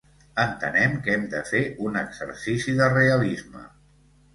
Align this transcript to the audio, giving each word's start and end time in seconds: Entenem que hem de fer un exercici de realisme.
Entenem 0.43 0.95
que 1.03 1.13
hem 1.17 1.29
de 1.35 1.43
fer 1.51 1.63
un 1.91 2.03
exercici 2.03 2.79
de 2.83 2.93
realisme. 2.99 3.69